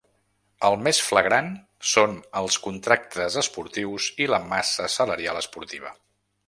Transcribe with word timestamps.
El 0.69 0.77
més 0.85 1.01
flagrant 1.09 1.51
són 1.91 2.17
els 2.41 2.57
contractes 2.69 3.39
esportius 3.45 4.09
i 4.27 4.29
la 4.35 4.43
massa 4.55 4.91
salarial 4.99 5.43
esportiva. 5.45 5.99